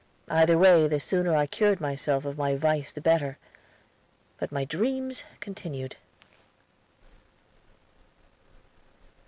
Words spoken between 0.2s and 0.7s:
Either